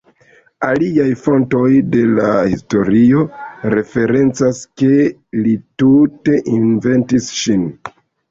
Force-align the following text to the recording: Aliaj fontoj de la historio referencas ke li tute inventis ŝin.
Aliaj 0.67 1.09
fontoj 1.25 1.65
de 1.95 1.99
la 2.19 2.29
historio 2.53 3.21
referencas 3.75 4.63
ke 4.83 4.89
li 5.43 5.53
tute 5.83 6.39
inventis 6.57 7.29
ŝin. 7.43 7.69